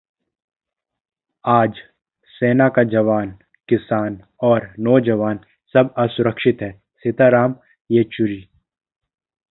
[1.45, 1.73] आज
[2.35, 3.31] सेना का जवान,
[3.69, 4.19] किसान
[4.43, 5.39] और नौजवान
[5.75, 7.55] सब असुरक्षित हैं: सीताराम
[7.89, 8.41] येचुरी